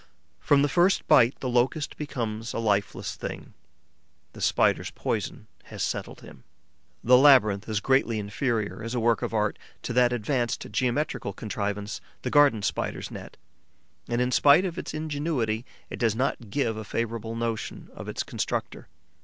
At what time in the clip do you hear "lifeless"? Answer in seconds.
2.57-3.15